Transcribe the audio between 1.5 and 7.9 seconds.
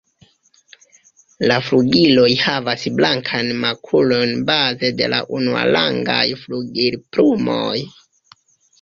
La flugiloj havas blankajn makulojn baze de la unuarangaj flugilplumoj.